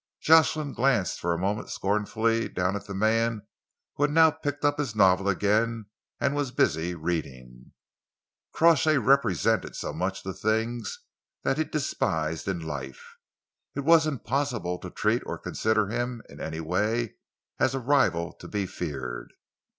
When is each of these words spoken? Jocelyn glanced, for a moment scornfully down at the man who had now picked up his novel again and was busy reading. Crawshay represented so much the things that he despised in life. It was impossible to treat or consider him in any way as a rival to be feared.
Jocelyn 0.19 0.73
glanced, 0.73 1.19
for 1.19 1.31
a 1.31 1.37
moment 1.37 1.69
scornfully 1.69 2.49
down 2.49 2.75
at 2.75 2.87
the 2.87 2.95
man 2.95 3.45
who 3.93 4.01
had 4.03 4.09
now 4.11 4.31
picked 4.31 4.65
up 4.65 4.79
his 4.79 4.95
novel 4.95 5.29
again 5.29 5.85
and 6.19 6.35
was 6.35 6.49
busy 6.49 6.95
reading. 6.95 7.73
Crawshay 8.51 8.97
represented 8.97 9.75
so 9.75 9.93
much 9.93 10.23
the 10.23 10.33
things 10.33 11.01
that 11.43 11.59
he 11.59 11.63
despised 11.65 12.47
in 12.47 12.61
life. 12.65 13.17
It 13.75 13.81
was 13.81 14.07
impossible 14.07 14.79
to 14.79 14.89
treat 14.89 15.21
or 15.23 15.37
consider 15.37 15.89
him 15.89 16.23
in 16.27 16.39
any 16.41 16.61
way 16.61 17.17
as 17.59 17.75
a 17.75 17.79
rival 17.79 18.33
to 18.39 18.47
be 18.47 18.65
feared. 18.65 19.31